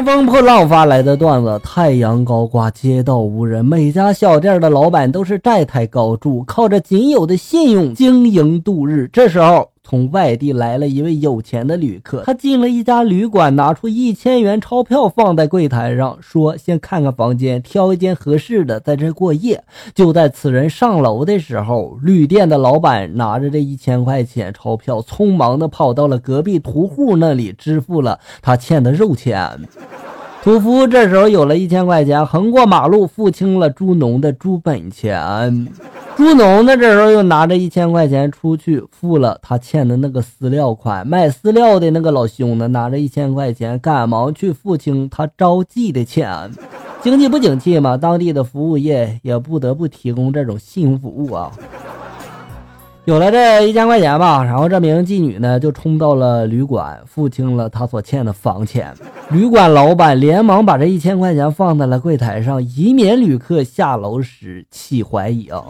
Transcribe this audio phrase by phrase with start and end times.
[0.00, 9.10] 乘风破浪发来的段子，太阳高挂，街道无人，每家小店的老板都是债台高筑，靠着仅有的信用经营度日。
[9.12, 29.58] 这时候，从外地来了一位有钱的旅客，他进了一家旅馆，拿出一千元钞票放在柜台上，说：“先看看房间，挑一间合适的，在这过夜。”就在此人上楼的时候，旅店的老板拿着这一千块钱钞票，匆忙的跑到了隔壁屠户那里，支付了他欠的肉钱。
[30.44, 35.66] 屠夫这时候有了一千块钱，横过马路付清了猪农的猪本钱。
[36.20, 41.06] 猪农呢，这时候又拿着一千块钱出去付了他欠的那个饲料款。
[41.06, 46.50] 卖饲料的那个老兄呢，拿着一千块钱赶忙去付清他招妓的钱。
[47.00, 51.50] 经济不景气嘛，当地的服务业也不得不提供这种性服务啊。
[53.06, 58.94] 有了这一千块钱吧，然后这名妓女呢就冲到了旅馆，付清了她所欠的房钱。
[59.30, 65.64] 旅馆老板连忙把这一千块钱放在了柜台上，以免旅客下楼时起怀疑啊。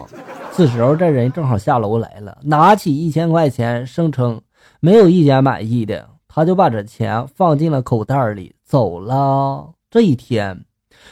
[0.53, 4.41] 此时候这人正好下楼来了，拿起一千块钱，声称
[4.79, 9.71] 没有一件满意的，他就把这钱放进了口袋里走了。
[9.89, 10.65] 这一天，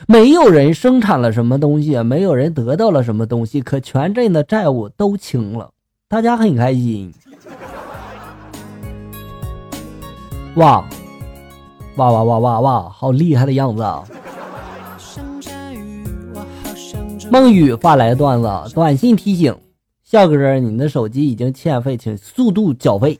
[0.07, 5.71] 没有人生产了什么东西，没有人得到了什么东西，可全镇的债务都清了。
[6.07, 7.11] 大家很开心，
[10.55, 10.85] 哇，
[11.95, 14.03] 哇哇哇哇哇，好厉害的样子啊！
[17.31, 19.55] 梦雨发来段子，短信提醒：
[20.03, 23.19] 笑哥，你的手机已经欠费，请速度缴费。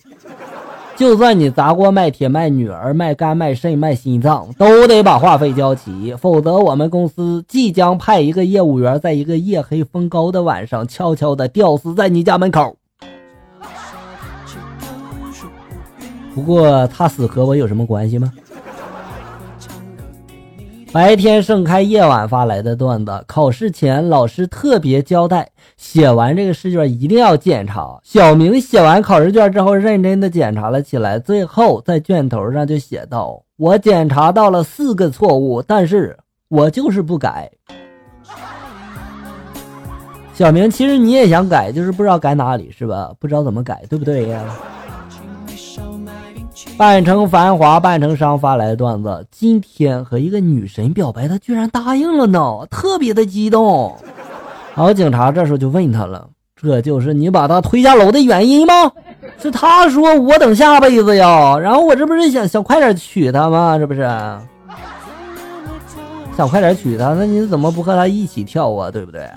[0.96, 12.76] 就算你砸锅卖铁卖女儿卖肝卖肾卖心脏，都得把话费交齐，否则我们公司即将派一个业务员在一个夜黑风高的晚上，悄悄的吊死在你家门口。
[16.34, 18.34] 不过他死和我有什么关系吗？
[20.92, 23.24] 白天盛开，夜晚发来的段子。
[23.28, 28.00] 考试前，老师特别交代，写完这个试卷一定要检查。
[28.04, 36.18] 小明写完考试卷之后，认真的检查了起来，最后在卷头上就写道：“我检查到了四个错误，但是
[36.48, 37.52] 我就是不改。”
[40.34, 43.12] 小明，其实你也想改，就是不知道改哪里，是吧？
[43.20, 44.44] 不知道怎么改，对不对呀？
[46.78, 49.26] 半成繁华，半成伤发来的段子。
[49.32, 53.96] 今天和一个女神表白，她居然答应了呢，特别的激动。
[54.76, 58.92] 然后警察这时候就问他了：“这就是你把她推下楼的原因吗？”
[59.42, 63.78] 是他说：“我等下辈子呀。”然后我这不是想想快点娶她吗？
[63.78, 64.02] 这不是
[66.38, 67.14] 想快点娶她？
[67.14, 68.90] 那你怎么不和她一起跳啊？
[68.90, 69.30] 对不对？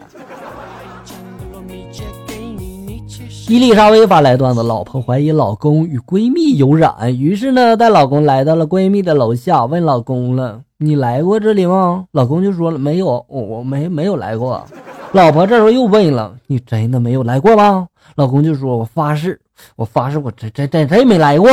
[3.53, 14.65] 伊丽莎薇发来段子：老婆怀疑老公与闺蜜有染，于是呢带老公来到了闺蜜的楼下，问老公了：“你来过这里吗？”老公就说了：“没有，我我没没有来过。”
[15.13, 17.87] 老婆这时候又问了：“你真的没有来过吗？”
[18.17, 19.39] 老公就说：“我发誓，
[19.77, 21.51] 我发誓，我真真真真没来过。”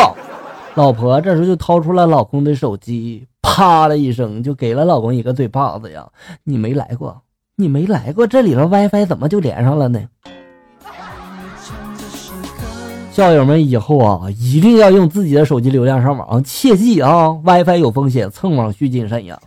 [0.75, 6.07] 老婆这时候就掏出了老公的手机，啪的一声就给了老公一个嘴巴子呀！
[6.45, 7.23] 你没来过，
[7.57, 9.99] 你没来过，这里头 WiFi 怎么就连上了呢？
[13.19, 19.37] 校友们以后啊，一定要用自己的手机流量上网，切记啊，WiFi 有风险，蹭网需谨慎呀。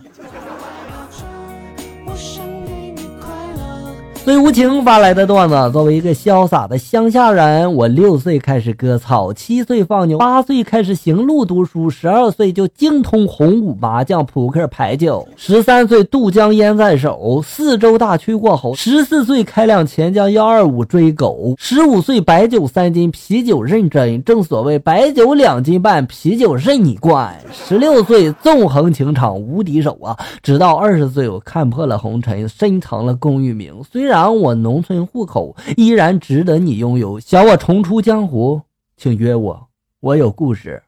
[4.24, 27.36] 最无情发来的段子，作为一个潇洒的乡下人，我六岁开始割草，七岁放牛，八岁开始行路读书，十二岁就精通红五麻将、扑克、牌九，十三岁渡江烟在手，四周大区过喉，十四岁开辆钱江幺二五追狗，十五岁白酒三斤，啤酒认真，正所谓白酒两斤半，啤酒任你灌。
[27.52, 34.11] 十六岁纵横情场无敌手啊，直到二十岁我看破了红尘，深藏了功与名，虽然。
[34.12, 37.18] 然我农村户口依然值得你拥有。
[37.18, 38.60] 想我重出江湖，
[38.94, 39.68] 请约我。
[40.00, 40.82] 我有故事，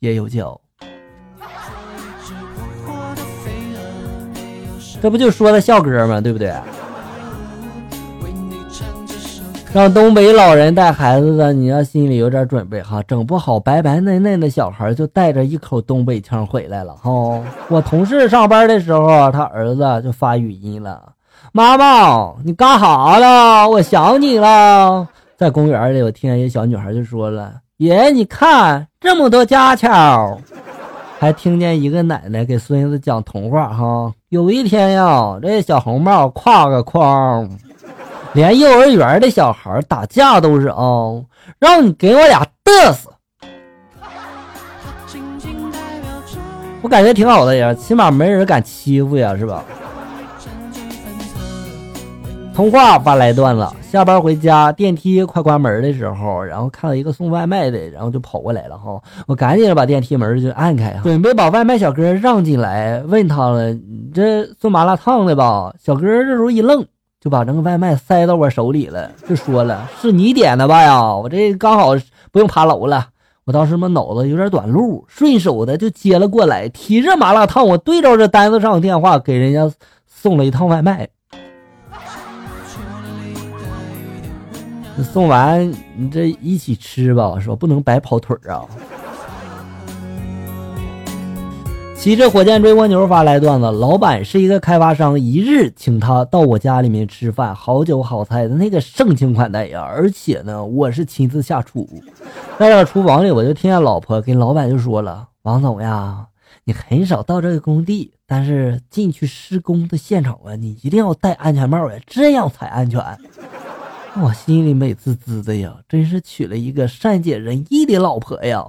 [0.00, 0.60] 也有酒。
[5.00, 6.20] 这不就说的笑歌吗？
[6.20, 6.52] 对不对？
[9.72, 13.02] 让东北老人带孩子的，你要心里有点准备哈。
[13.02, 17.10] 整不好白白嫩嫩的小孩就带着一口东北腔回来了哈。
[17.68, 21.12] 我同事上班的时候，他儿子就发语音了。
[21.52, 23.68] 妈妈，你干哈了？
[23.68, 25.08] 我想你了。
[25.36, 30.38] 在公园里，我听见一小女孩就说了：“爷，你看这么多家巧。”
[31.18, 34.12] 还听见一个奶奶给孙子讲童话哈。
[34.28, 37.48] 有一天呀，这小红帽挎个筐，
[38.34, 40.76] 连幼儿园的小孩打架都是啊，
[41.58, 43.10] 让你给我俩嘚瑟。
[46.82, 49.64] 我感觉挺好的呀，起码没人敢欺负呀，是吧？
[52.56, 58.98] 通话发来段了：下班回家，电梯快关门的时候，然后看到一个送外卖的，然后就跑过来了哈。
[59.26, 66.82] 我赶紧把电梯门就按开，准备把外卖小哥让进来，问他了：“你这送麻辣烫的吧？”小哥这时候一愣，
[67.20, 71.14] 就把这个外卖塞到我手里了，就说了：“是你点的吧呀？
[71.14, 71.90] 我这刚好
[72.32, 73.08] 不用爬楼了。”
[73.44, 79.70] 我当时嘛脑子有点短路，顺手的就接了过来，提着麻辣烫，我对照着单子上的电话给人家
[80.06, 81.06] 送了一趟外卖。
[85.02, 87.56] 送完你这一起吃吧，是吧？
[87.56, 88.64] 不能白跑腿啊！
[91.96, 99.82] 骑着火箭追蜗牛发来段子：老板是一个开发商，一日请他到我家里面吃饭，好酒好菜的那个盛情款待呀！
[99.82, 101.88] 而且呢，我是亲自下厨，
[102.58, 106.26] 在这厨房里，我就听见老婆跟老板就说了：“王总呀，
[106.64, 113.02] 你很少到这个工地，但是进去施工的现场啊，你一定要戴安全帽呀，这样才安全。”
[114.22, 118.64] 我心里美滋滋的呀，真是娶了一个善解人意的老婆呀。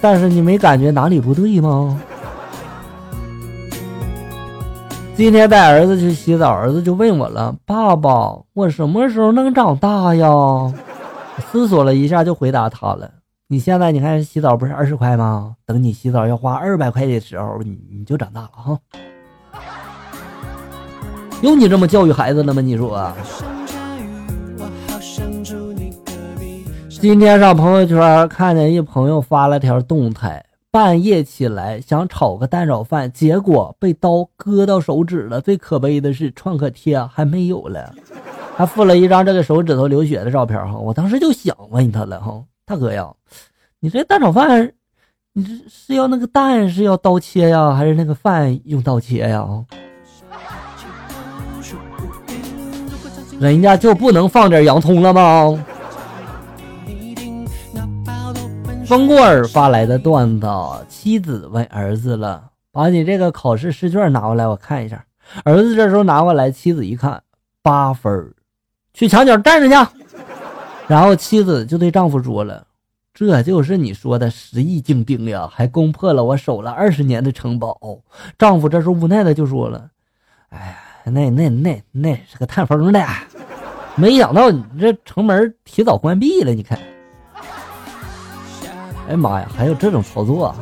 [0.00, 2.00] 但是你没感觉哪里不对吗？
[5.16, 10.28] 今天带儿子去洗澡，儿子就问我了：“爸爸，我什么时候能长大呀？”
[11.50, 13.10] 思索了一下，就回答他了
[13.48, 15.56] ：“你现在你看洗澡不是二十块吗？
[15.66, 18.78] 等你洗澡要花二百块的时候，你你就长大了哈。”
[21.40, 22.60] 有你这么教育孩子的吗？
[22.60, 23.12] 你说。
[27.00, 35.40] 今天上朋友圈看见一朋友发了条动态，半夜起来想炒个蛋炒饭，结果被刀割到手指了。
[35.40, 37.94] 最可悲的是创可贴还没有了，
[38.56, 40.76] 还附了一张这个手指头流血的照片哈。
[40.76, 43.08] 我当时就想问他了哈，大哥呀，
[43.78, 44.72] 你这蛋炒饭，
[45.34, 49.46] 你这是要那个蛋是要刀切呀，还是那个饭用刀切呀？
[53.40, 55.64] 人家就不能放点洋葱了吗？
[58.84, 60.48] 风过儿发来的段子，
[60.88, 65.04] 妻子问儿子了：“把你这个考试试卷拿过来，我看一下。”
[65.44, 67.22] 儿子这时候拿过来，妻子一看，
[67.62, 68.34] 八分
[68.94, 69.74] 去墙角站着去。
[70.86, 72.66] 然后妻子就对丈夫说了
[73.12, 77.78] ：“这就是你说的十亿精兵呀，还攻破了我守了二十年的城堡。”
[78.38, 79.90] 丈夫这时候无奈的就说了
[80.48, 80.78] ：“哎呀。”
[81.10, 83.04] 那那那那是个探风的，
[83.94, 86.52] 没想到你这城门提早关闭了。
[86.52, 86.78] 你看，
[89.08, 90.54] 哎妈呀，还有这种操作！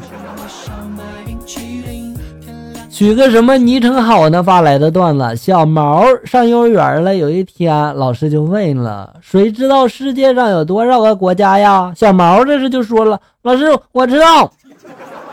[2.89, 4.43] 取个什么昵称好呢？
[4.43, 7.15] 发来的段子：小毛上幼儿园了。
[7.15, 14.51] 有一天，老师就问了：“谁知道世界上有多少个国家呀？”小毛这时就说了：“老师，我知道。”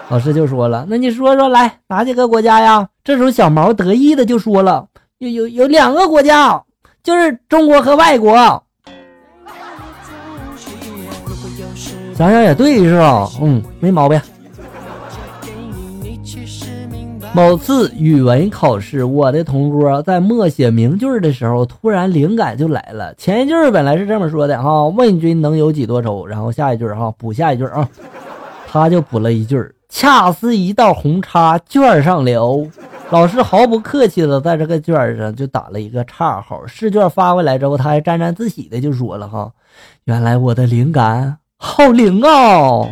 [0.10, 4.86] 老师就说了：“那你说说，来哪几个国家呀？”这时候，小毛得意的就说了。
[5.24, 6.62] 有有有两个国家，
[7.02, 8.36] 就是中国和外国。
[12.16, 13.30] 想想也对，是吧？
[13.42, 14.20] 嗯，没毛病。
[17.34, 23.12] 某次语文考试，我的同桌在默写名句的时候，突然灵感就来了。
[23.16, 27.90] 前一句本来是这么说的哈：“问君能有几多愁？”然后下一句哈补下一句啊，
[28.68, 29.60] 他就补了一句
[29.90, 32.68] ：“恰似一道红叉卷上了。”
[33.14, 36.66] 老师毫不客气的在这个卷上就打了一个叉号。
[36.66, 39.52] 试卷发回来之后，他还沾沾自喜的就说了：“哈，
[40.06, 42.90] 原来我的灵感好灵哦！”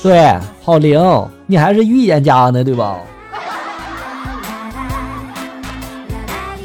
[0.00, 1.00] 对，好灵，
[1.48, 3.00] 你还是预言家呢，对吧？